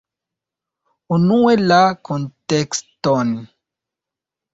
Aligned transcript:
Unue 1.17 1.53
la 1.71 1.77
kuntekston. 2.09 3.35